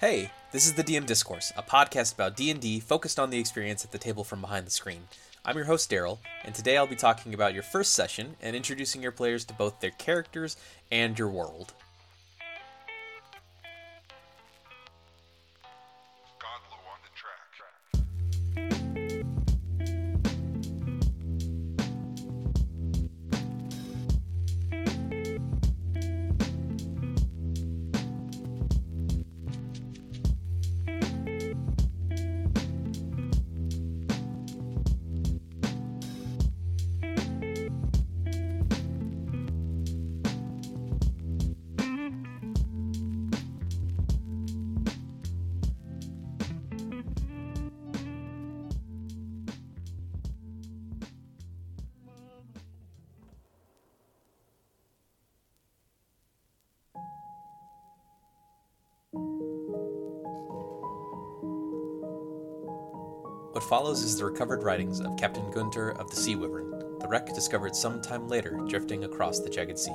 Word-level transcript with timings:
Hey, 0.00 0.30
this 0.50 0.64
is 0.64 0.72
the 0.72 0.82
DM 0.82 1.04
Discourse, 1.04 1.52
a 1.58 1.62
podcast 1.62 2.14
about 2.14 2.34
D&D 2.34 2.80
focused 2.80 3.18
on 3.18 3.28
the 3.28 3.38
experience 3.38 3.84
at 3.84 3.90
the 3.92 3.98
table 3.98 4.24
from 4.24 4.40
behind 4.40 4.66
the 4.66 4.70
screen. 4.70 5.02
I'm 5.44 5.56
your 5.56 5.66
host 5.66 5.90
Daryl, 5.90 6.16
and 6.42 6.54
today 6.54 6.78
I'll 6.78 6.86
be 6.86 6.96
talking 6.96 7.34
about 7.34 7.52
your 7.52 7.62
first 7.62 7.92
session 7.92 8.34
and 8.40 8.56
introducing 8.56 9.02
your 9.02 9.12
players 9.12 9.44
to 9.44 9.52
both 9.52 9.78
their 9.80 9.90
characters 9.90 10.56
and 10.90 11.18
your 11.18 11.28
world. 11.28 11.74
What 63.60 63.68
follows 63.68 64.02
is 64.02 64.16
the 64.16 64.24
recovered 64.24 64.62
writings 64.62 65.00
of 65.00 65.18
Captain 65.18 65.50
Gunter 65.50 65.90
of 65.90 66.08
the 66.08 66.16
Sea 66.16 66.34
Wyvern, 66.34 66.98
the 66.98 67.06
wreck 67.06 67.34
discovered 67.34 67.76
some 67.76 68.00
time 68.00 68.26
later 68.26 68.58
drifting 68.66 69.04
across 69.04 69.38
the 69.38 69.50
jagged 69.50 69.78
sea. 69.78 69.92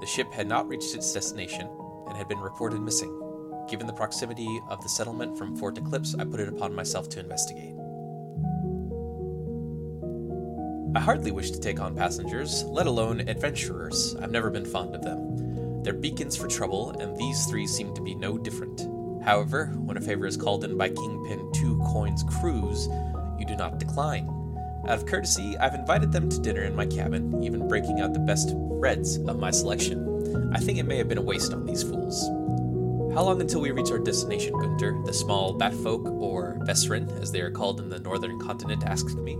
The 0.00 0.06
ship 0.06 0.32
had 0.32 0.48
not 0.48 0.66
reached 0.66 0.96
its 0.96 1.12
destination 1.12 1.68
and 2.08 2.16
had 2.16 2.26
been 2.26 2.40
reported 2.40 2.80
missing. 2.80 3.16
Given 3.70 3.86
the 3.86 3.92
proximity 3.92 4.60
of 4.68 4.82
the 4.82 4.88
settlement 4.88 5.38
from 5.38 5.56
Fort 5.56 5.78
Eclipse, 5.78 6.16
I 6.18 6.24
put 6.24 6.40
it 6.40 6.48
upon 6.48 6.74
myself 6.74 7.08
to 7.10 7.20
investigate. 7.20 7.76
I 10.96 11.00
hardly 11.00 11.30
wish 11.30 11.52
to 11.52 11.60
take 11.60 11.78
on 11.78 11.94
passengers, 11.94 12.64
let 12.64 12.88
alone 12.88 13.20
adventurers. 13.28 14.16
I've 14.16 14.32
never 14.32 14.50
been 14.50 14.66
fond 14.66 14.96
of 14.96 15.02
them. 15.02 15.84
They're 15.84 15.92
beacons 15.94 16.36
for 16.36 16.48
trouble, 16.48 16.90
and 16.98 17.16
these 17.16 17.46
three 17.46 17.68
seem 17.68 17.94
to 17.94 18.02
be 18.02 18.16
no 18.16 18.36
different. 18.36 18.97
However, 19.28 19.66
when 19.76 19.98
a 19.98 20.00
favor 20.00 20.26
is 20.26 20.38
called 20.38 20.64
in 20.64 20.78
by 20.78 20.88
Kingpin 20.88 21.52
Two 21.52 21.76
Coins 21.92 22.24
Cruz, 22.40 22.88
you 23.38 23.44
do 23.44 23.56
not 23.56 23.78
decline. 23.78 24.26
Out 24.88 25.00
of 25.00 25.04
courtesy, 25.04 25.54
I've 25.58 25.74
invited 25.74 26.10
them 26.10 26.30
to 26.30 26.40
dinner 26.40 26.62
in 26.62 26.74
my 26.74 26.86
cabin, 26.86 27.44
even 27.44 27.68
breaking 27.68 28.00
out 28.00 28.14
the 28.14 28.20
best 28.20 28.54
reds 28.54 29.16
of 29.16 29.38
my 29.38 29.50
selection. 29.50 30.50
I 30.54 30.60
think 30.60 30.78
it 30.78 30.84
may 30.84 30.96
have 30.96 31.10
been 31.10 31.18
a 31.18 31.20
waste 31.20 31.52
on 31.52 31.66
these 31.66 31.82
fools. 31.82 32.26
How 33.14 33.22
long 33.22 33.38
until 33.42 33.60
we 33.60 33.70
reach 33.70 33.90
our 33.90 33.98
destination, 33.98 34.58
Gunter? 34.58 34.98
The 35.04 35.12
small 35.12 35.58
batfolk, 35.58 36.10
or 36.18 36.56
Vesrin, 36.62 37.20
as 37.20 37.30
they 37.30 37.42
are 37.42 37.50
called 37.50 37.80
in 37.80 37.90
the 37.90 37.98
northern 37.98 38.40
continent, 38.40 38.84
asked 38.86 39.18
me. 39.18 39.32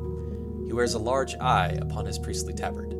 He 0.66 0.74
wears 0.74 0.92
a 0.92 0.98
large 0.98 1.34
eye 1.36 1.78
upon 1.80 2.04
his 2.04 2.18
priestly 2.18 2.52
tabard. 2.52 2.92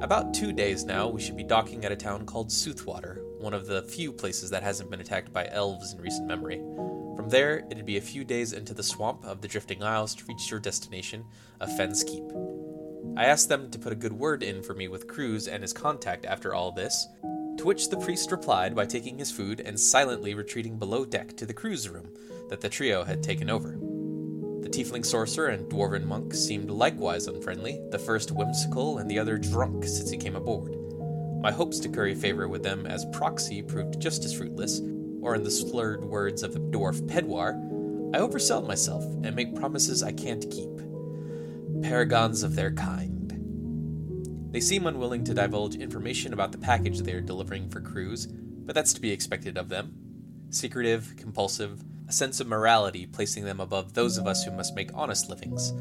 About 0.00 0.32
two 0.32 0.54
days 0.54 0.82
now, 0.82 1.08
we 1.08 1.20
should 1.20 1.36
be 1.36 1.44
docking 1.44 1.84
at 1.84 1.92
a 1.92 1.96
town 1.96 2.24
called 2.24 2.48
Soothwater, 2.48 3.25
one 3.46 3.54
of 3.54 3.68
the 3.68 3.82
few 3.82 4.12
places 4.12 4.50
that 4.50 4.64
hasn't 4.64 4.90
been 4.90 5.00
attacked 5.00 5.32
by 5.32 5.46
elves 5.52 5.92
in 5.92 6.00
recent 6.00 6.26
memory. 6.26 6.56
From 7.14 7.28
there, 7.28 7.64
it'd 7.70 7.86
be 7.86 7.96
a 7.96 8.00
few 8.00 8.24
days 8.24 8.52
into 8.52 8.74
the 8.74 8.82
swamp 8.82 9.24
of 9.24 9.40
the 9.40 9.46
Drifting 9.46 9.84
Isles 9.84 10.16
to 10.16 10.24
reach 10.26 10.50
your 10.50 10.58
destination 10.58 11.24
of 11.60 11.74
Fen's 11.76 12.02
Keep. 12.02 12.24
I 13.16 13.26
asked 13.26 13.48
them 13.48 13.70
to 13.70 13.78
put 13.78 13.92
a 13.92 14.02
good 14.02 14.12
word 14.12 14.42
in 14.42 14.64
for 14.64 14.74
me 14.74 14.88
with 14.88 15.06
Cruz 15.06 15.46
and 15.46 15.62
his 15.62 15.72
contact 15.72 16.26
after 16.26 16.56
all 16.56 16.72
this, 16.72 17.06
to 17.58 17.64
which 17.64 17.88
the 17.88 17.98
priest 17.98 18.32
replied 18.32 18.74
by 18.74 18.84
taking 18.84 19.16
his 19.16 19.30
food 19.30 19.60
and 19.60 19.78
silently 19.78 20.34
retreating 20.34 20.76
below 20.76 21.04
deck 21.04 21.36
to 21.36 21.46
the 21.46 21.54
cruise 21.54 21.88
room 21.88 22.08
that 22.48 22.60
the 22.60 22.68
trio 22.68 23.04
had 23.04 23.22
taken 23.22 23.48
over. 23.48 23.78
The 24.62 24.68
tiefling 24.68 25.06
sorcerer 25.06 25.50
and 25.50 25.70
dwarven 25.70 26.04
monk 26.04 26.34
seemed 26.34 26.68
likewise 26.68 27.28
unfriendly, 27.28 27.80
the 27.92 27.98
first 28.00 28.32
whimsical 28.32 28.98
and 28.98 29.08
the 29.08 29.20
other 29.20 29.38
drunk 29.38 29.84
since 29.84 30.10
he 30.10 30.16
came 30.16 30.34
aboard. 30.34 30.85
My 31.46 31.52
hopes 31.52 31.78
to 31.78 31.88
curry 31.88 32.16
favor 32.16 32.48
with 32.48 32.64
them 32.64 32.86
as 32.86 33.06
proxy 33.12 33.62
proved 33.62 34.00
just 34.00 34.24
as 34.24 34.34
fruitless, 34.34 34.80
or 35.22 35.36
in 35.36 35.44
the 35.44 35.50
slurred 35.52 36.04
words 36.04 36.42
of 36.42 36.52
the 36.52 36.58
dwarf 36.58 37.00
Pedwar, 37.06 37.54
I 38.12 38.18
oversell 38.18 38.66
myself 38.66 39.04
and 39.22 39.36
make 39.36 39.54
promises 39.54 40.02
I 40.02 40.10
can't 40.10 40.50
keep. 40.50 40.76
Paragons 41.82 42.42
of 42.42 42.56
their 42.56 42.72
kind. 42.72 43.30
They 44.50 44.58
seem 44.58 44.88
unwilling 44.88 45.22
to 45.22 45.34
divulge 45.34 45.76
information 45.76 46.32
about 46.32 46.50
the 46.50 46.58
package 46.58 46.98
they 46.98 47.12
are 47.12 47.20
delivering 47.20 47.70
for 47.70 47.80
Cruz, 47.80 48.26
but 48.26 48.74
that's 48.74 48.94
to 48.94 49.00
be 49.00 49.12
expected 49.12 49.56
of 49.56 49.68
them. 49.68 49.94
Secretive, 50.50 51.14
compulsive, 51.16 51.84
a 52.08 52.12
sense 52.12 52.40
of 52.40 52.48
morality 52.48 53.06
placing 53.06 53.44
them 53.44 53.60
above 53.60 53.94
those 53.94 54.18
of 54.18 54.26
us 54.26 54.42
who 54.42 54.50
must 54.50 54.74
make 54.74 54.90
honest 54.94 55.30
livings. 55.30 55.72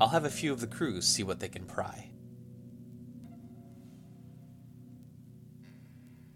I'll 0.00 0.10
have 0.10 0.24
a 0.24 0.30
few 0.30 0.52
of 0.52 0.60
the 0.60 0.68
crews 0.68 1.08
see 1.08 1.24
what 1.24 1.40
they 1.40 1.48
can 1.48 1.64
pry. 1.64 2.12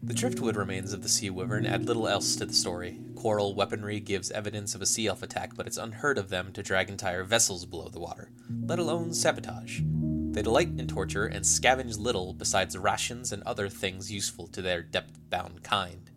The 0.04 0.14
driftwood 0.14 0.56
remains 0.56 0.92
of 0.92 1.02
the 1.02 1.08
sea 1.08 1.30
wyvern 1.30 1.64
add 1.64 1.86
little 1.86 2.08
else 2.08 2.34
to 2.34 2.44
the 2.44 2.52
story. 2.52 2.98
Coral 3.14 3.54
weaponry 3.54 4.00
gives 4.00 4.32
evidence 4.32 4.74
of 4.74 4.82
a 4.82 4.86
sea 4.86 5.06
elf 5.06 5.22
attack, 5.22 5.54
but 5.54 5.68
it's 5.68 5.76
unheard 5.76 6.18
of 6.18 6.28
them 6.28 6.52
to 6.54 6.62
drag 6.62 6.88
entire 6.88 7.22
vessels 7.22 7.64
below 7.64 7.88
the 7.88 8.00
water, 8.00 8.32
let 8.64 8.80
alone 8.80 9.14
sabotage. 9.14 9.80
They 9.84 10.42
delight 10.42 10.70
in 10.76 10.88
torture 10.88 11.26
and 11.26 11.44
scavenge 11.44 12.00
little 12.00 12.34
besides 12.34 12.76
rations 12.76 13.30
and 13.30 13.44
other 13.44 13.68
things 13.68 14.10
useful 14.10 14.48
to 14.48 14.60
their 14.60 14.82
depth 14.82 15.20
bound 15.30 15.62
kind. 15.62 16.10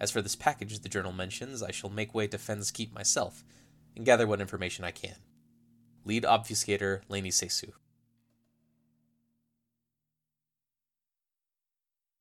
As 0.00 0.10
for 0.10 0.22
this 0.22 0.34
package 0.34 0.78
the 0.78 0.88
journal 0.88 1.12
mentions, 1.12 1.62
I 1.62 1.72
shall 1.72 1.90
make 1.90 2.14
way 2.14 2.26
to 2.28 2.38
Fen's 2.38 2.70
Keep 2.70 2.94
myself 2.94 3.44
and 3.94 4.06
gather 4.06 4.26
what 4.26 4.40
information 4.40 4.82
I 4.82 4.92
can. 4.92 5.16
Lead 6.06 6.22
obfuscator 6.22 7.02
Laney 7.10 7.30
Sesu. 7.30 7.72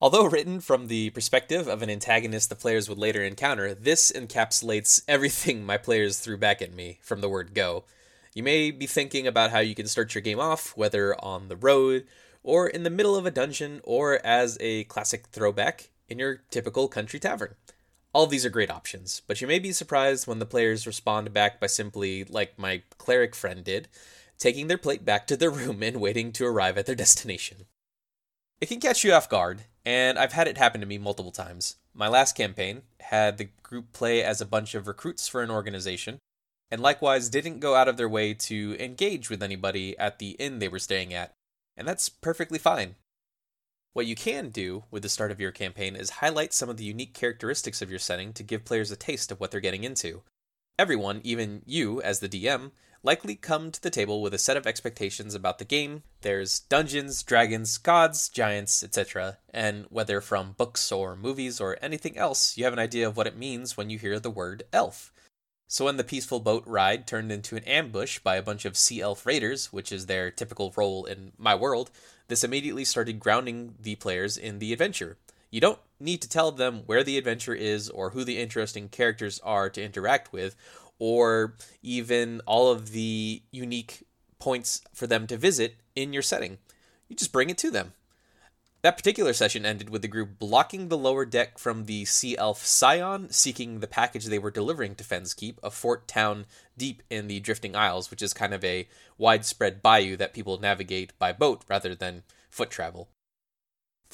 Although 0.06 0.26
written 0.26 0.60
from 0.60 0.86
the 0.86 1.10
perspective 1.10 1.68
of 1.68 1.82
an 1.82 1.90
antagonist 1.90 2.50
the 2.50 2.56
players 2.56 2.88
would 2.88 3.00
later 3.00 3.24
encounter, 3.24 3.74
this 3.74 4.12
encapsulates 4.12 5.02
everything 5.08 5.66
my 5.66 5.78
players 5.78 6.20
threw 6.20 6.38
back 6.38 6.62
at 6.62 6.76
me 6.76 7.00
from 7.02 7.22
the 7.22 7.28
word 7.28 7.56
go. 7.56 7.86
You 8.36 8.44
may 8.44 8.70
be 8.70 8.86
thinking 8.86 9.26
about 9.26 9.50
how 9.50 9.62
you 9.62 9.74
can 9.74 9.88
start 9.88 10.14
your 10.14 10.22
game 10.22 10.40
off, 10.40 10.78
whether 10.78 11.20
on 11.26 11.48
the 11.48 11.56
road, 11.56 12.06
or 12.44 12.68
in 12.68 12.84
the 12.84 12.92
middle 12.92 13.16
of 13.16 13.26
a 13.26 13.32
dungeon, 13.32 13.82
or 13.84 14.24
as 14.24 14.60
a 14.62 14.84
classic 14.84 15.26
throwback 15.32 15.90
in 16.08 16.20
your 16.20 16.44
typical 16.52 16.88
country 16.88 17.20
tavern. 17.20 17.56
All 18.14 18.28
these 18.28 18.46
are 18.46 18.52
great 18.52 18.70
options, 18.70 19.24
but 19.26 19.42
you 19.42 19.48
may 19.48 19.58
be 19.58 19.72
surprised 19.72 20.28
when 20.28 20.38
the 20.38 20.46
players 20.46 20.86
respond 20.86 21.34
back 21.34 21.60
by 21.60 21.66
simply, 21.66 22.26
like 22.26 22.60
my 22.60 22.84
cleric 23.00 23.34
friend 23.34 23.64
did, 23.64 23.88
taking 24.38 24.68
their 24.68 24.78
plate 24.78 25.04
back 25.04 25.26
to 25.26 25.36
their 25.36 25.50
room 25.62 25.82
and 25.82 26.00
waiting 26.00 26.32
to 26.34 26.46
arrive 26.46 26.78
at 26.78 26.86
their 26.86 26.94
destination. 26.94 27.66
It 28.62 28.68
can 28.68 28.80
catch 28.80 29.04
you 29.04 29.12
off 29.12 29.28
guard, 29.28 29.64
and 29.86 30.18
I've 30.18 30.34
had 30.34 30.48
it 30.48 30.58
happen 30.58 30.82
to 30.82 30.88
me 30.88 30.98
multiple 30.98 31.32
times. 31.32 31.76
My 31.94 32.08
last 32.08 32.36
campaign 32.36 32.82
had 33.00 33.38
the 33.38 33.50
group 33.64 33.94
play 33.94 34.24
as 34.24 34.42
a 34.42 34.46
bunch 34.46 34.76
of 34.76 34.88
recruits 34.88 35.28
for 35.28 35.44
an 35.44 35.52
organization, 35.52 36.18
and 36.72 36.82
likewise 36.82 37.30
didn't 37.30 37.60
go 37.60 37.76
out 37.76 37.88
of 37.88 37.98
their 37.98 38.10
way 38.10 38.34
to 38.34 38.76
engage 38.80 39.30
with 39.30 39.44
anybody 39.44 39.98
at 39.98 40.20
the 40.20 40.32
inn 40.32 40.60
they 40.60 40.68
were 40.68 40.80
staying 40.80 41.14
at, 41.14 41.34
and 41.78 41.88
that's 41.88 42.10
perfectly 42.10 42.58
fine. 42.58 42.96
What 43.94 44.08
you 44.08 44.16
can 44.16 44.50
do 44.50 44.84
with 44.92 45.04
the 45.04 45.10
start 45.10 45.32
of 45.32 45.40
your 45.40 45.54
campaign 45.54 45.96
is 45.96 46.10
highlight 46.10 46.54
some 46.54 46.68
of 46.68 46.76
the 46.76 46.84
unique 46.84 47.14
characteristics 47.14 47.82
of 47.82 47.90
your 47.90 48.00
setting 48.00 48.34
to 48.34 48.44
give 48.44 48.66
players 48.66 48.92
a 48.92 48.98
taste 48.98 49.32
of 49.32 49.40
what 49.40 49.52
they're 49.52 49.62
getting 49.62 49.86
into. 49.86 50.24
Everyone, 50.78 51.22
even 51.24 51.62
you 51.66 52.02
as 52.02 52.20
the 52.20 52.28
DM, 52.28 52.72
likely 53.02 53.36
come 53.36 53.72
to 53.72 53.82
the 53.82 53.90
table 53.90 54.22
with 54.22 54.34
a 54.34 54.38
set 54.38 54.58
of 54.58 54.68
expectations 54.68 55.34
about 55.34 55.58
the 55.58 55.64
game. 55.64 56.04
There's 56.20 56.60
dungeons, 56.60 57.24
dragons, 57.24 57.78
gods, 57.78 58.28
giants, 58.28 58.84
etc. 58.84 59.38
And 59.54 59.86
whether 59.90 60.20
from 60.20 60.56
books 60.58 60.92
or 60.92 61.16
movies 61.16 61.62
or 61.62 61.78
anything 61.82 62.18
else, 62.18 62.58
you 62.58 62.66
have 62.66 62.74
an 62.74 62.80
idea 62.80 63.08
of 63.08 63.16
what 63.16 63.28
it 63.28 63.38
means 63.38 63.78
when 63.78 63.90
you 63.90 63.98
hear 63.98 64.20
the 64.20 64.30
word 64.30 64.64
elf. 64.74 65.14
So 65.68 65.86
when 65.86 65.96
the 65.96 66.04
peaceful 66.04 66.42
boat 66.42 66.64
ride 66.68 67.08
turned 67.08 67.32
into 67.32 67.56
an 67.56 67.64
ambush 67.64 68.20
by 68.20 68.36
a 68.36 68.44
bunch 68.44 68.66
of 68.66 68.76
sea 68.76 69.00
elf 69.00 69.26
raiders, 69.26 69.72
which 69.72 69.94
is 69.94 70.06
their 70.08 70.30
typical 70.30 70.74
role 70.76 71.06
in 71.06 71.32
my 71.38 71.56
world, 71.56 71.92
this 72.28 72.44
immediately 72.44 72.84
started 72.84 73.22
grounding 73.22 73.76
the 73.80 73.96
players 73.96 74.38
in 74.38 74.60
the 74.60 74.74
adventure. 74.74 75.18
You 75.52 75.62
don't 75.62 75.80
need 76.00 76.22
to 76.22 76.30
tell 76.30 76.52
them 76.52 76.84
where 76.86 77.04
the 77.04 77.18
adventure 77.18 77.56
is 77.56 77.90
or 77.90 78.10
who 78.10 78.24
the 78.24 78.40
interesting 78.40 78.90
characters 78.90 79.40
are 79.44 79.70
to 79.70 79.84
interact 79.84 80.34
with, 80.34 80.56
or 81.00 81.56
even 81.82 82.42
all 82.46 82.72
of 82.72 82.92
the 82.92 83.42
unique 83.52 84.04
points 84.40 84.82
for 84.94 85.08
them 85.08 85.28
to 85.28 85.38
visit 85.38 85.76
in 85.96 86.14
your 86.14 86.22
setting. 86.22 86.58
You 87.08 87.16
just 87.16 87.32
bring 87.32 87.50
it 87.50 87.58
to 87.60 87.72
them. 87.72 87.94
That 88.82 88.98
particular 88.98 89.34
session 89.34 89.66
ended 89.66 89.90
with 89.90 90.04
the 90.04 90.08
group 90.08 90.38
blocking 90.38 90.90
the 90.90 90.98
lower 90.98 91.26
deck 91.26 91.58
from 91.58 91.86
the 91.86 92.06
sea 92.06 92.38
elf 92.38 92.64
Scion, 92.64 93.32
seeking 93.32 93.80
the 93.80 93.88
package 93.88 94.26
they 94.26 94.38
were 94.38 94.52
delivering 94.52 94.94
to 94.96 95.04
Fenn's 95.04 95.34
Keep, 95.34 95.60
a 95.64 95.72
fort 95.72 96.08
town 96.08 96.46
deep 96.78 97.02
in 97.10 97.28
the 97.28 97.40
Drifting 97.40 97.76
Isles, 97.76 98.12
which 98.12 98.22
is 98.22 98.32
kind 98.32 98.54
of 98.54 98.64
a 98.64 98.88
widespread 99.18 99.82
bayou 99.82 100.16
that 100.18 100.36
people 100.36 100.60
navigate 100.60 101.18
by 101.18 101.34
boat 101.34 101.64
rather 101.68 101.96
than 101.96 102.22
foot 102.52 102.70
travel. 102.70 103.10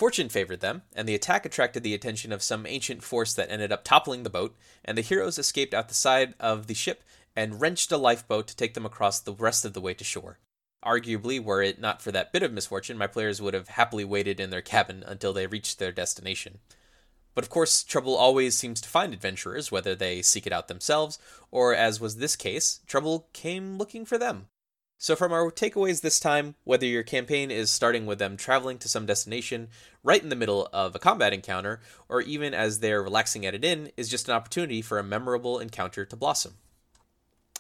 Fortune 0.02 0.30
favored 0.30 0.62
them, 0.62 0.82
and 0.96 1.08
the 1.08 1.14
attack 1.14 1.46
attracted 1.46 1.84
the 1.84 1.94
attention 1.94 2.32
of 2.32 2.42
some 2.42 2.66
ancient 2.66 3.04
force 3.04 3.36
that 3.36 3.52
ended 3.52 3.72
up 3.72 3.84
toppling 3.84 4.24
the 4.24 4.32
boat, 4.32 4.58
and 4.84 4.98
the 4.98 5.04
heroes 5.04 5.38
escaped 5.38 5.76
out 5.76 5.90
the 5.90 5.94
side 5.94 6.34
of 6.40 6.66
the 6.66 6.74
ship 6.74 7.04
and 7.36 7.62
wrenched 7.62 7.92
a 7.92 7.98
lifeboat 7.98 8.48
to 8.48 8.56
take 8.56 8.74
them 8.74 8.84
across 8.84 9.20
the 9.20 9.32
rest 9.32 9.64
of 9.64 9.74
the 9.74 9.80
way 9.80 9.94
to 9.94 10.04
shore. 10.04 10.40
Arguably, 10.84 11.40
were 11.40 11.62
it 11.62 11.80
not 11.80 12.02
for 12.02 12.12
that 12.14 12.34
bit 12.34 12.42
of 12.42 12.52
misfortune, 12.52 12.98
my 12.98 13.06
players 13.06 13.44
would 13.44 13.54
have 13.54 13.68
happily 13.68 14.04
waited 14.04 14.40
in 14.40 14.50
their 14.50 14.64
cabin 14.64 15.04
until 15.06 15.34
they 15.34 15.46
reached 15.46 15.78
their 15.78 15.92
destination. 15.92 16.58
But 17.36 17.44
of 17.44 17.52
course, 17.52 17.84
trouble 17.84 18.16
always 18.16 18.58
seems 18.58 18.82
to 18.82 18.90
find 18.90 19.14
adventurers, 19.14 19.72
whether 19.72 19.94
they 19.94 20.24
seek 20.24 20.48
it 20.48 20.52
out 20.52 20.68
themselves, 20.68 21.20
or 21.52 21.76
as 21.76 22.02
was 22.02 22.16
this 22.16 22.36
case, 22.36 22.80
trouble 22.88 23.28
came 23.34 23.78
looking 23.78 24.06
for 24.06 24.18
them. 24.18 24.48
So, 25.04 25.16
from 25.16 25.34
our 25.34 25.50
takeaways 25.50 26.02
this 26.02 26.20
time, 26.20 26.54
whether 26.64 26.86
your 26.86 27.02
campaign 27.02 27.50
is 27.50 27.72
starting 27.72 28.06
with 28.06 28.20
them 28.20 28.38
traveling 28.38 28.78
to 28.78 28.88
some 28.88 29.08
destination 29.08 29.70
right 30.04 30.22
in 30.22 30.30
the 30.30 30.36
middle 30.36 30.70
of 30.72 30.94
a 30.94 31.00
combat 31.00 31.34
encounter, 31.34 31.82
or 32.08 32.22
even 32.22 32.54
as 32.54 32.82
they're 32.82 33.02
relaxing 33.02 33.44
at 33.44 33.56
an 33.56 33.64
inn, 33.64 33.90
is 33.98 34.10
just 34.10 34.30
an 34.30 34.36
opportunity 34.36 34.80
for 34.80 35.00
a 35.00 35.04
memorable 35.04 35.58
encounter 35.58 36.06
to 36.06 36.16
blossom. 36.16 36.58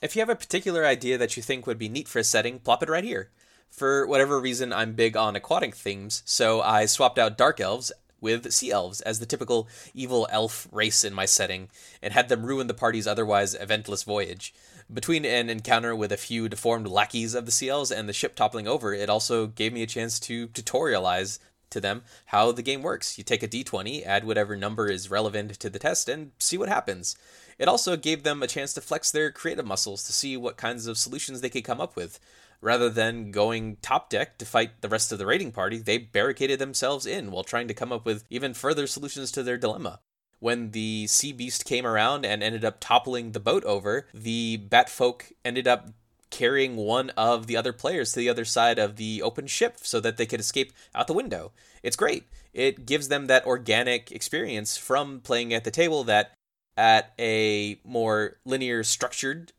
If 0.03 0.15
you 0.15 0.19
have 0.19 0.29
a 0.29 0.35
particular 0.35 0.85
idea 0.85 1.17
that 1.17 1.35
you 1.35 1.41
think 1.41 1.65
would 1.65 1.79
be 1.79 1.89
neat 1.89 2.07
for 2.07 2.19
a 2.19 2.23
setting, 2.23 2.59
plop 2.59 2.83
it 2.83 2.89
right 2.89 3.03
here. 3.03 3.31
For 3.71 4.05
whatever 4.05 4.39
reason, 4.39 4.71
I'm 4.71 4.93
big 4.93 5.17
on 5.17 5.35
aquatic 5.35 5.75
themes, 5.75 6.21
so 6.25 6.61
I 6.61 6.85
swapped 6.85 7.17
out 7.17 7.39
dark 7.39 7.59
elves 7.59 7.91
with 8.19 8.53
sea 8.53 8.69
elves 8.69 9.01
as 9.01 9.19
the 9.19 9.25
typical 9.25 9.67
evil 9.95 10.27
elf 10.29 10.67
race 10.71 11.03
in 11.03 11.15
my 11.15 11.25
setting, 11.25 11.69
and 12.03 12.13
had 12.13 12.29
them 12.29 12.45
ruin 12.45 12.67
the 12.67 12.75
party's 12.75 13.07
otherwise 13.07 13.55
eventless 13.55 14.05
voyage. 14.05 14.53
Between 14.93 15.23
an 15.23 15.49
encounter 15.49 15.95
with 15.95 16.11
a 16.11 16.17
few 16.17 16.49
deformed 16.49 16.85
lackeys 16.85 17.33
of 17.33 17.45
the 17.45 17.51
sea 17.51 17.69
elves 17.69 17.91
and 17.91 18.09
the 18.09 18.13
ship 18.13 18.35
toppling 18.35 18.67
over, 18.67 18.93
it 18.93 19.09
also 19.09 19.47
gave 19.47 19.71
me 19.71 19.83
a 19.83 19.87
chance 19.87 20.19
to 20.21 20.49
tutorialize 20.49 21.39
to 21.69 21.79
them 21.79 22.03
how 22.25 22.51
the 22.51 22.61
game 22.61 22.81
works. 22.81 23.17
You 23.17 23.23
take 23.23 23.41
a 23.41 23.47
d20, 23.47 24.05
add 24.05 24.25
whatever 24.25 24.57
number 24.57 24.89
is 24.89 25.09
relevant 25.09 25.51
to 25.59 25.69
the 25.69 25.79
test, 25.79 26.09
and 26.09 26.31
see 26.39 26.57
what 26.57 26.67
happens. 26.67 27.15
It 27.57 27.69
also 27.69 27.95
gave 27.95 28.23
them 28.23 28.43
a 28.43 28.47
chance 28.47 28.73
to 28.73 28.81
flex 28.81 29.11
their 29.11 29.31
creative 29.31 29.65
muscles 29.65 30.03
to 30.03 30.13
see 30.13 30.35
what 30.35 30.57
kinds 30.57 30.87
of 30.87 30.97
solutions 30.97 31.39
they 31.39 31.49
could 31.49 31.63
come 31.63 31.79
up 31.79 31.95
with. 31.95 32.19
Rather 32.59 32.89
than 32.89 33.31
going 33.31 33.77
top 33.81 34.09
deck 34.09 34.37
to 34.39 34.45
fight 34.45 34.81
the 34.81 34.89
rest 34.89 35.13
of 35.13 35.19
the 35.19 35.25
raiding 35.25 35.53
party, 35.53 35.77
they 35.77 35.99
barricaded 35.99 36.59
themselves 36.59 37.05
in 37.05 37.31
while 37.31 37.43
trying 37.45 37.69
to 37.69 37.73
come 37.73 37.93
up 37.93 38.05
with 38.05 38.25
even 38.29 38.53
further 38.53 38.87
solutions 38.87 39.31
to 39.31 39.41
their 39.41 39.57
dilemma. 39.57 40.01
When 40.41 40.71
the 40.71 41.05
sea 41.05 41.33
beast 41.33 41.65
came 41.65 41.85
around 41.85 42.25
and 42.25 42.41
ended 42.41 42.65
up 42.65 42.77
toppling 42.79 43.31
the 43.31 43.39
boat 43.39 43.63
over, 43.63 44.07
the 44.11 44.57
bat 44.57 44.89
folk 44.89 45.31
ended 45.45 45.67
up 45.67 45.89
carrying 46.31 46.77
one 46.77 47.11
of 47.11 47.45
the 47.45 47.55
other 47.55 47.71
players 47.71 48.11
to 48.11 48.19
the 48.19 48.29
other 48.29 48.43
side 48.43 48.79
of 48.79 48.95
the 48.95 49.21
open 49.21 49.45
ship 49.45 49.77
so 49.83 49.99
that 49.99 50.17
they 50.17 50.25
could 50.25 50.39
escape 50.39 50.73
out 50.95 51.05
the 51.05 51.13
window. 51.13 51.51
It's 51.83 51.95
great. 51.95 52.23
It 52.55 52.87
gives 52.87 53.07
them 53.07 53.27
that 53.27 53.45
organic 53.45 54.11
experience 54.11 54.77
from 54.77 55.19
playing 55.19 55.53
at 55.53 55.63
the 55.63 55.69
table 55.69 56.03
that 56.05 56.33
at 56.75 57.13
a 57.19 57.79
more 57.83 58.37
linear 58.43 58.83
structured 58.83 59.53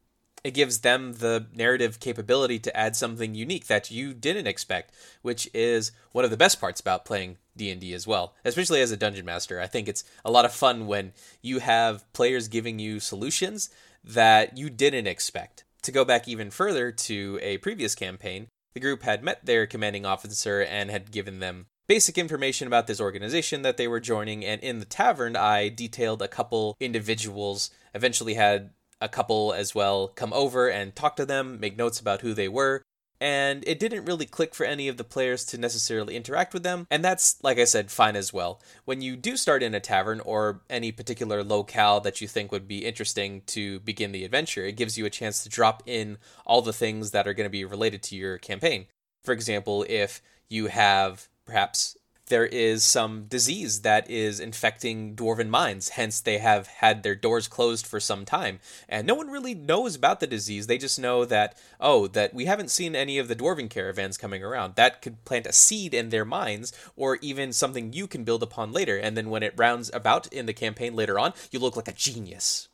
it 0.44 0.54
gives 0.54 0.80
them 0.80 1.14
the 1.14 1.46
narrative 1.54 2.00
capability 2.00 2.58
to 2.58 2.76
add 2.76 2.96
something 2.96 3.34
unique 3.34 3.66
that 3.66 3.90
you 3.90 4.14
didn't 4.14 4.46
expect 4.46 4.92
which 5.22 5.48
is 5.54 5.92
one 6.12 6.24
of 6.24 6.30
the 6.30 6.36
best 6.36 6.60
parts 6.60 6.80
about 6.80 7.04
playing 7.04 7.36
d&d 7.56 7.92
as 7.94 8.06
well 8.06 8.34
especially 8.44 8.80
as 8.80 8.90
a 8.90 8.96
dungeon 8.96 9.24
master 9.24 9.60
i 9.60 9.66
think 9.66 9.88
it's 9.88 10.04
a 10.24 10.30
lot 10.30 10.44
of 10.44 10.52
fun 10.52 10.86
when 10.86 11.12
you 11.40 11.58
have 11.58 12.10
players 12.12 12.48
giving 12.48 12.78
you 12.78 13.00
solutions 13.00 13.70
that 14.04 14.56
you 14.56 14.68
didn't 14.68 15.06
expect 15.06 15.64
to 15.82 15.92
go 15.92 16.04
back 16.04 16.26
even 16.26 16.50
further 16.50 16.90
to 16.90 17.38
a 17.42 17.58
previous 17.58 17.94
campaign 17.94 18.46
the 18.74 18.80
group 18.80 19.02
had 19.02 19.22
met 19.22 19.44
their 19.44 19.66
commanding 19.66 20.06
officer 20.06 20.62
and 20.62 20.90
had 20.90 21.10
given 21.10 21.40
them 21.40 21.66
basic 21.86 22.16
information 22.16 22.66
about 22.66 22.86
this 22.86 23.00
organization 23.00 23.62
that 23.62 23.76
they 23.76 23.88
were 23.88 24.00
joining. 24.00 24.44
And 24.44 24.62
in 24.62 24.78
the 24.78 24.84
tavern, 24.86 25.36
I 25.36 25.68
detailed 25.68 26.22
a 26.22 26.28
couple 26.28 26.76
individuals, 26.80 27.70
eventually 27.94 28.34
had 28.34 28.70
a 29.02 29.08
couple 29.08 29.52
as 29.52 29.74
well 29.74 30.08
come 30.08 30.32
over 30.32 30.68
and 30.68 30.96
talk 30.96 31.16
to 31.16 31.26
them, 31.26 31.60
make 31.60 31.76
notes 31.76 32.00
about 32.00 32.22
who 32.22 32.32
they 32.32 32.48
were. 32.48 32.82
And 33.20 33.62
it 33.68 33.78
didn't 33.78 34.06
really 34.06 34.26
click 34.26 34.52
for 34.52 34.66
any 34.66 34.88
of 34.88 34.96
the 34.96 35.04
players 35.04 35.44
to 35.44 35.58
necessarily 35.58 36.16
interact 36.16 36.52
with 36.52 36.64
them, 36.64 36.88
and 36.90 37.04
that's, 37.04 37.36
like 37.40 37.56
I 37.56 37.64
said, 37.64 37.88
fine 37.88 38.16
as 38.16 38.32
well. 38.32 38.60
When 38.84 39.00
you 39.00 39.14
do 39.14 39.36
start 39.36 39.62
in 39.62 39.76
a 39.76 39.80
tavern 39.80 40.18
or 40.18 40.62
any 40.68 40.90
particular 40.90 41.44
locale 41.44 42.00
that 42.00 42.20
you 42.20 42.26
think 42.26 42.50
would 42.50 42.66
be 42.66 42.84
interesting 42.84 43.42
to 43.46 43.78
begin 43.78 44.10
the 44.10 44.24
adventure, 44.24 44.64
it 44.64 44.76
gives 44.76 44.98
you 44.98 45.06
a 45.06 45.10
chance 45.10 45.44
to 45.44 45.48
drop 45.48 45.84
in 45.86 46.18
all 46.44 46.62
the 46.62 46.72
things 46.72 47.12
that 47.12 47.28
are 47.28 47.34
going 47.34 47.46
to 47.46 47.48
be 47.48 47.64
related 47.64 48.02
to 48.04 48.16
your 48.16 48.38
campaign. 48.38 48.86
For 49.22 49.32
example, 49.32 49.86
if 49.88 50.20
you 50.48 50.66
have 50.66 51.28
perhaps 51.46 51.96
there 52.32 52.46
is 52.46 52.82
some 52.82 53.26
disease 53.26 53.82
that 53.82 54.08
is 54.08 54.40
infecting 54.40 55.14
dwarven 55.14 55.50
mines. 55.50 55.90
Hence, 55.90 56.18
they 56.18 56.38
have 56.38 56.66
had 56.66 57.02
their 57.02 57.14
doors 57.14 57.46
closed 57.46 57.86
for 57.86 58.00
some 58.00 58.24
time. 58.24 58.58
And 58.88 59.06
no 59.06 59.14
one 59.14 59.28
really 59.28 59.54
knows 59.54 59.94
about 59.94 60.20
the 60.20 60.26
disease. 60.26 60.66
They 60.66 60.78
just 60.78 60.98
know 60.98 61.26
that, 61.26 61.58
oh, 61.78 62.06
that 62.06 62.32
we 62.32 62.46
haven't 62.46 62.70
seen 62.70 62.96
any 62.96 63.18
of 63.18 63.28
the 63.28 63.36
dwarven 63.36 63.68
caravans 63.68 64.16
coming 64.16 64.42
around. 64.42 64.76
That 64.76 65.02
could 65.02 65.26
plant 65.26 65.46
a 65.46 65.52
seed 65.52 65.92
in 65.92 66.08
their 66.08 66.24
minds, 66.24 66.72
or 66.96 67.18
even 67.20 67.52
something 67.52 67.92
you 67.92 68.06
can 68.06 68.24
build 68.24 68.42
upon 68.42 68.72
later. 68.72 68.96
And 68.96 69.14
then 69.14 69.28
when 69.28 69.42
it 69.42 69.52
rounds 69.58 69.90
about 69.92 70.32
in 70.32 70.46
the 70.46 70.54
campaign 70.54 70.96
later 70.96 71.18
on, 71.18 71.34
you 71.50 71.58
look 71.58 71.76
like 71.76 71.88
a 71.88 71.92
genius. 71.92 72.68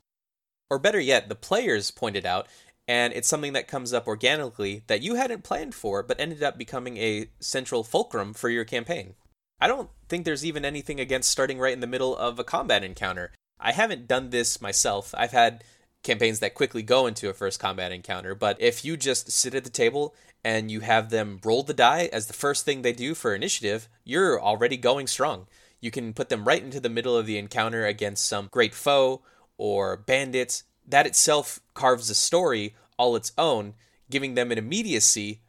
Or 0.70 0.78
better 0.78 1.00
yet, 1.00 1.28
the 1.28 1.34
players 1.34 1.90
pointed 1.90 2.24
out 2.24 2.46
and 2.86 3.12
it's 3.12 3.28
something 3.28 3.54
that 3.54 3.68
comes 3.68 3.92
up 3.92 4.06
organically 4.06 4.82
that 4.86 5.02
you 5.02 5.16
hadn't 5.16 5.44
planned 5.44 5.74
for 5.74 6.02
but 6.02 6.18
ended 6.18 6.42
up 6.42 6.56
becoming 6.56 6.96
a 6.96 7.26
central 7.40 7.82
fulcrum 7.84 8.32
for 8.32 8.48
your 8.48 8.64
campaign. 8.64 9.14
I 9.60 9.66
don't 9.66 9.90
think 10.08 10.24
there's 10.24 10.44
even 10.44 10.64
anything 10.64 11.00
against 11.00 11.30
starting 11.30 11.58
right 11.58 11.72
in 11.72 11.80
the 11.80 11.86
middle 11.86 12.16
of 12.16 12.38
a 12.38 12.44
combat 12.44 12.84
encounter. 12.84 13.32
I 13.58 13.72
haven't 13.72 14.06
done 14.06 14.30
this 14.30 14.60
myself. 14.60 15.14
I've 15.16 15.32
had 15.32 15.64
campaigns 16.04 16.38
that 16.40 16.54
quickly 16.54 16.82
go 16.82 17.06
into 17.06 17.28
a 17.28 17.34
first 17.34 17.58
combat 17.58 17.90
encounter, 17.90 18.34
but 18.34 18.60
if 18.60 18.84
you 18.84 18.96
just 18.96 19.30
sit 19.32 19.54
at 19.54 19.64
the 19.64 19.70
table 19.70 20.14
and 20.44 20.70
you 20.70 20.80
have 20.80 21.10
them 21.10 21.40
roll 21.44 21.64
the 21.64 21.74
die 21.74 22.08
as 22.12 22.28
the 22.28 22.32
first 22.32 22.64
thing 22.64 22.82
they 22.82 22.92
do 22.92 23.14
for 23.14 23.34
initiative, 23.34 23.88
you're 24.04 24.40
already 24.40 24.76
going 24.76 25.08
strong. 25.08 25.48
You 25.80 25.90
can 25.90 26.14
put 26.14 26.28
them 26.28 26.46
right 26.46 26.62
into 26.62 26.80
the 26.80 26.88
middle 26.88 27.16
of 27.16 27.26
the 27.26 27.38
encounter 27.38 27.84
against 27.84 28.26
some 28.26 28.48
great 28.52 28.74
foe 28.74 29.22
or 29.56 29.96
bandits 29.96 30.62
that 30.86 31.06
itself 31.06 31.60
carves 31.74 32.08
a 32.10 32.14
story 32.14 32.74
all 32.96 33.16
its 33.16 33.32
own, 33.36 33.74
giving 34.08 34.34
them 34.34 34.50
an 34.52 34.58
immediacy 34.58 35.40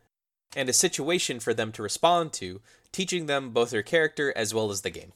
and 0.56 0.70
a 0.70 0.74
situation 0.74 1.40
for 1.40 1.54
them 1.54 1.72
to 1.74 1.84
respond 1.84 2.34
to, 2.34 2.62
teaching 2.92 3.26
them 3.26 3.52
both 3.52 3.70
their 3.70 3.84
character 3.84 4.34
as 4.36 4.54
well 4.54 4.72
as 4.72 4.82
the 4.82 4.90
game. 4.90 5.14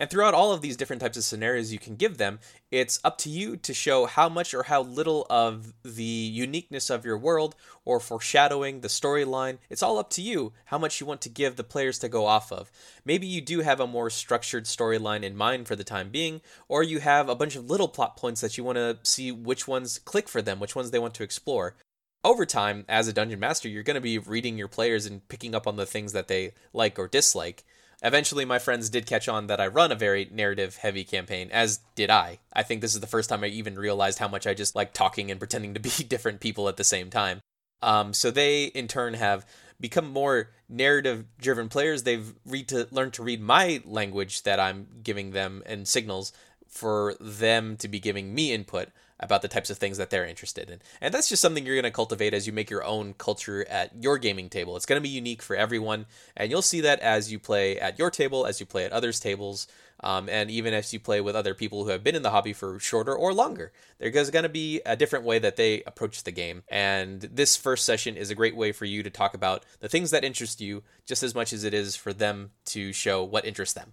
And 0.00 0.08
throughout 0.08 0.32
all 0.32 0.54
of 0.54 0.62
these 0.62 0.78
different 0.78 1.02
types 1.02 1.18
of 1.18 1.24
scenarios 1.24 1.74
you 1.74 1.78
can 1.78 1.94
give 1.94 2.16
them, 2.16 2.38
it's 2.70 2.98
up 3.04 3.18
to 3.18 3.28
you 3.28 3.58
to 3.58 3.74
show 3.74 4.06
how 4.06 4.30
much 4.30 4.54
or 4.54 4.62
how 4.62 4.80
little 4.80 5.26
of 5.28 5.74
the 5.82 6.02
uniqueness 6.02 6.88
of 6.88 7.04
your 7.04 7.18
world 7.18 7.54
or 7.84 8.00
foreshadowing 8.00 8.80
the 8.80 8.88
storyline. 8.88 9.58
It's 9.68 9.82
all 9.82 9.98
up 9.98 10.08
to 10.12 10.22
you 10.22 10.54
how 10.64 10.78
much 10.78 11.00
you 11.00 11.06
want 11.06 11.20
to 11.20 11.28
give 11.28 11.56
the 11.56 11.64
players 11.64 11.98
to 11.98 12.08
go 12.08 12.24
off 12.24 12.50
of. 12.50 12.72
Maybe 13.04 13.26
you 13.26 13.42
do 13.42 13.60
have 13.60 13.78
a 13.78 13.86
more 13.86 14.08
structured 14.08 14.64
storyline 14.64 15.22
in 15.22 15.36
mind 15.36 15.68
for 15.68 15.76
the 15.76 15.84
time 15.84 16.08
being, 16.08 16.40
or 16.66 16.82
you 16.82 17.00
have 17.00 17.28
a 17.28 17.34
bunch 17.34 17.54
of 17.54 17.68
little 17.68 17.88
plot 17.88 18.16
points 18.16 18.40
that 18.40 18.56
you 18.56 18.64
want 18.64 18.76
to 18.76 18.98
see 19.02 19.30
which 19.30 19.68
ones 19.68 19.98
click 19.98 20.30
for 20.30 20.40
them, 20.40 20.60
which 20.60 20.74
ones 20.74 20.92
they 20.92 20.98
want 20.98 21.12
to 21.12 21.24
explore 21.24 21.74
over 22.22 22.44
time 22.44 22.84
as 22.88 23.08
a 23.08 23.12
dungeon 23.12 23.40
master 23.40 23.68
you're 23.68 23.82
going 23.82 23.94
to 23.94 24.00
be 24.00 24.18
reading 24.18 24.58
your 24.58 24.68
players 24.68 25.06
and 25.06 25.26
picking 25.28 25.54
up 25.54 25.66
on 25.66 25.76
the 25.76 25.86
things 25.86 26.12
that 26.12 26.28
they 26.28 26.52
like 26.72 26.98
or 26.98 27.08
dislike 27.08 27.64
Eventually, 28.02 28.46
my 28.46 28.58
friends 28.58 28.88
did 28.88 29.04
catch 29.04 29.28
on 29.28 29.46
that 29.48 29.60
I 29.60 29.66
run 29.66 29.92
a 29.92 29.96
very 29.96 30.28
narrative 30.32 30.76
heavy 30.76 31.04
campaign, 31.04 31.50
as 31.52 31.80
did 31.94 32.08
I. 32.08 32.38
I 32.52 32.62
think 32.62 32.80
this 32.80 32.94
is 32.94 33.00
the 33.00 33.06
first 33.06 33.28
time 33.28 33.44
I 33.44 33.48
even 33.48 33.78
realized 33.78 34.18
how 34.18 34.28
much 34.28 34.46
I 34.46 34.54
just 34.54 34.74
like 34.74 34.94
talking 34.94 35.30
and 35.30 35.38
pretending 35.40 35.74
to 35.74 35.80
be 35.80 35.90
different 36.04 36.40
people 36.40 36.68
at 36.68 36.76
the 36.76 36.84
same 36.84 37.10
time. 37.10 37.40
Um, 37.82 38.12
so 38.12 38.30
they, 38.30 38.64
in 38.64 38.88
turn, 38.88 39.14
have 39.14 39.46
become 39.78 40.10
more 40.10 40.50
narrative 40.68 41.26
driven 41.38 41.68
players. 41.68 42.02
They've 42.02 42.34
read 42.46 42.68
to 42.68 42.88
learn 42.90 43.10
to 43.12 43.22
read 43.22 43.40
my 43.40 43.82
language 43.84 44.42
that 44.42 44.60
I'm 44.60 44.86
giving 45.02 45.32
them 45.32 45.62
and 45.66 45.86
signals 45.86 46.32
for 46.68 47.16
them 47.20 47.76
to 47.78 47.88
be 47.88 47.98
giving 47.98 48.34
me 48.34 48.52
input 48.52 48.88
about 49.20 49.42
the 49.42 49.48
types 49.48 49.70
of 49.70 49.78
things 49.78 49.98
that 49.98 50.10
they're 50.10 50.26
interested 50.26 50.70
in. 50.70 50.80
And 51.00 51.14
that's 51.14 51.28
just 51.28 51.42
something 51.42 51.64
you're 51.64 51.76
going 51.76 51.84
to 51.84 51.90
cultivate 51.90 52.34
as 52.34 52.46
you 52.46 52.52
make 52.52 52.70
your 52.70 52.84
own 52.84 53.14
culture 53.14 53.66
at 53.68 54.02
your 54.02 54.18
gaming 54.18 54.48
table. 54.48 54.76
It's 54.76 54.86
going 54.86 55.00
to 55.00 55.06
be 55.06 55.14
unique 55.14 55.42
for 55.42 55.54
everyone, 55.54 56.06
and 56.36 56.50
you'll 56.50 56.62
see 56.62 56.80
that 56.80 57.00
as 57.00 57.30
you 57.30 57.38
play 57.38 57.78
at 57.78 57.98
your 57.98 58.10
table, 58.10 58.46
as 58.46 58.58
you 58.58 58.66
play 58.66 58.84
at 58.84 58.92
others' 58.92 59.20
tables, 59.20 59.68
um, 60.02 60.28
and 60.28 60.50
even 60.50 60.74
as 60.74 60.92
you 60.92 61.00
play 61.00 61.20
with 61.20 61.36
other 61.36 61.54
people 61.54 61.84
who 61.84 61.90
have 61.90 62.02
been 62.02 62.14
in 62.14 62.22
the 62.22 62.30
hobby 62.30 62.52
for 62.52 62.78
shorter 62.78 63.14
or 63.14 63.32
longer. 63.32 63.72
There's 63.98 64.30
going 64.30 64.44
to 64.44 64.48
be 64.48 64.80
a 64.86 64.96
different 64.96 65.24
way 65.24 65.38
that 65.38 65.56
they 65.56 65.82
approach 65.82 66.24
the 66.24 66.30
game. 66.30 66.62
And 66.68 67.20
this 67.20 67.56
first 67.56 67.84
session 67.84 68.16
is 68.16 68.30
a 68.30 68.34
great 68.34 68.56
way 68.56 68.72
for 68.72 68.86
you 68.86 69.02
to 69.02 69.10
talk 69.10 69.34
about 69.34 69.64
the 69.80 69.88
things 69.88 70.10
that 70.10 70.24
interest 70.24 70.60
you 70.60 70.82
just 71.06 71.22
as 71.22 71.34
much 71.34 71.52
as 71.52 71.64
it 71.64 71.74
is 71.74 71.96
for 71.96 72.12
them 72.12 72.50
to 72.66 72.92
show 72.92 73.22
what 73.22 73.44
interests 73.44 73.74
them. 73.74 73.92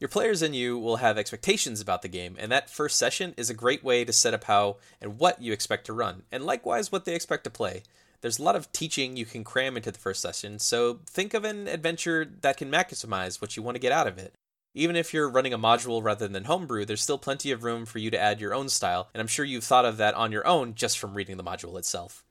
Your 0.00 0.08
players 0.08 0.40
and 0.40 0.56
you 0.56 0.78
will 0.78 0.96
have 0.96 1.18
expectations 1.18 1.78
about 1.78 2.00
the 2.00 2.08
game, 2.08 2.34
and 2.38 2.50
that 2.50 2.70
first 2.70 2.98
session 2.98 3.34
is 3.36 3.50
a 3.50 3.54
great 3.54 3.84
way 3.84 4.02
to 4.02 4.14
set 4.14 4.32
up 4.32 4.44
how 4.44 4.78
and 4.98 5.18
what 5.18 5.42
you 5.42 5.52
expect 5.52 5.84
to 5.86 5.92
run, 5.92 6.22
and 6.32 6.46
likewise 6.46 6.90
what 6.90 7.04
they 7.04 7.14
expect 7.14 7.44
to 7.44 7.50
play. 7.50 7.82
There's 8.22 8.38
a 8.38 8.42
lot 8.42 8.56
of 8.56 8.72
teaching 8.72 9.18
you 9.18 9.26
can 9.26 9.44
cram 9.44 9.76
into 9.76 9.92
the 9.92 9.98
first 9.98 10.22
session, 10.22 10.58
so 10.58 11.00
think 11.04 11.34
of 11.34 11.44
an 11.44 11.68
adventure 11.68 12.26
that 12.40 12.56
can 12.56 12.70
maximize 12.70 13.42
what 13.42 13.58
you 13.58 13.62
want 13.62 13.74
to 13.74 13.80
get 13.80 13.92
out 13.92 14.06
of 14.06 14.16
it. 14.16 14.32
Even 14.72 14.96
if 14.96 15.12
you're 15.12 15.28
running 15.28 15.52
a 15.52 15.58
module 15.58 16.02
rather 16.02 16.28
than 16.28 16.44
homebrew, 16.44 16.86
there's 16.86 17.02
still 17.02 17.18
plenty 17.18 17.50
of 17.50 17.62
room 17.62 17.84
for 17.84 17.98
you 17.98 18.10
to 18.10 18.18
add 18.18 18.40
your 18.40 18.54
own 18.54 18.70
style, 18.70 19.10
and 19.12 19.20
I'm 19.20 19.26
sure 19.26 19.44
you've 19.44 19.64
thought 19.64 19.84
of 19.84 19.98
that 19.98 20.14
on 20.14 20.32
your 20.32 20.46
own 20.46 20.74
just 20.74 20.98
from 20.98 21.12
reading 21.12 21.36
the 21.36 21.44
module 21.44 21.76
itself. 21.76 22.24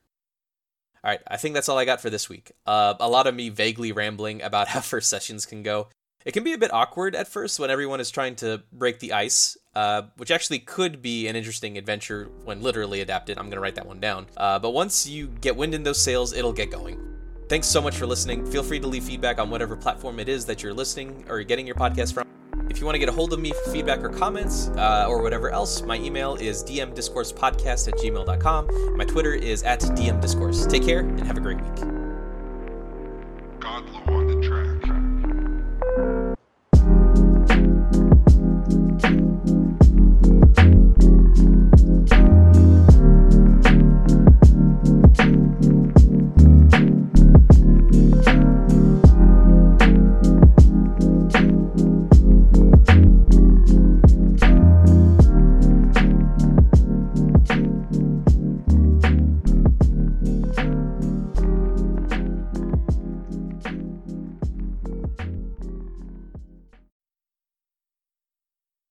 All 1.04 1.12
right, 1.12 1.22
I 1.28 1.38
think 1.38 1.54
that's 1.54 1.70
all 1.70 1.78
I 1.78 1.86
got 1.86 2.02
for 2.02 2.10
this 2.10 2.30
week. 2.30 2.52
Uh, 2.66 2.96
a 3.00 3.08
lot 3.08 3.28
of 3.28 3.36
me 3.36 3.50
vaguely 3.50 3.92
rambling 3.92 4.42
about 4.42 4.68
how 4.70 4.80
first 4.80 5.08
sessions 5.08 5.46
can 5.46 5.62
go. 5.62 5.90
It 6.26 6.34
can 6.34 6.44
be 6.44 6.54
a 6.54 6.58
bit 6.58 6.74
awkward 6.74 7.16
at 7.16 7.28
first 7.28 7.60
when 7.60 7.70
everyone 7.70 8.02
is 8.02 8.12
trying 8.12 8.36
to 8.38 8.62
break 8.74 9.00
the 9.00 9.14
ice, 9.14 9.58
uh, 9.76 10.04
which 10.18 10.32
actually 10.32 10.60
could 10.60 11.02
be 11.02 11.28
an 11.28 11.36
interesting 11.36 11.78
adventure 11.78 12.30
when 12.44 12.62
literally 12.62 13.00
adapted. 13.00 13.38
I'm 13.38 13.46
going 13.46 13.56
to 13.56 13.62
write 13.62 13.76
that 13.76 13.86
one 13.86 14.02
down. 14.02 14.28
Uh, 14.36 14.60
but 14.60 14.72
once 14.72 15.08
you 15.08 15.28
get 15.28 15.56
wind 15.56 15.74
in 15.74 15.84
those 15.84 16.02
sails, 16.02 16.34
it'll 16.34 16.54
get 16.54 16.72
going. 16.72 17.00
Thanks 17.48 17.68
so 17.68 17.82
much 17.82 17.96
for 17.96 18.06
listening. 18.06 18.46
Feel 18.46 18.64
free 18.64 18.80
to 18.80 18.88
leave 18.88 19.06
feedback 19.06 19.40
on 19.40 19.50
whatever 19.50 19.76
platform 19.78 20.20
it 20.20 20.28
is 20.28 20.46
that 20.46 20.62
you're 20.62 20.74
listening 20.74 21.26
or 21.30 21.42
getting 21.42 21.66
your 21.66 21.76
podcast 21.76 22.14
from. 22.14 22.28
If 22.70 22.80
you 22.80 22.86
want 22.86 22.96
to 22.96 23.00
get 23.00 23.10
a 23.10 23.14
hold 23.14 23.34
of 23.34 23.40
me 23.40 23.52
for 23.52 23.72
feedback 23.72 24.04
or 24.04 24.10
comments 24.10 24.68
uh, 24.78 25.08
or 25.10 25.24
whatever 25.24 25.50
else, 25.50 25.82
my 25.82 25.98
email 25.98 26.36
is 26.36 26.64
dmdiscoursepodcast 26.64 27.88
at 27.88 27.96
gmail.com. 27.96 28.98
My 28.98 29.06
Twitter 29.06 29.34
is 29.34 29.64
at 29.64 29.80
dmdiscourse. 29.80 30.70
Take 30.70 30.84
care 30.84 31.00
and 31.00 31.26
have 31.26 31.38
a 31.38 31.42
great 31.42 31.60
week. 31.62 31.99